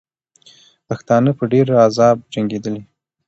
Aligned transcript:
پښتانه 0.87 1.31
په 1.37 1.43
ډېر 1.53 1.67
عذاب 1.85 2.17
جنګېدلې. 2.33 2.81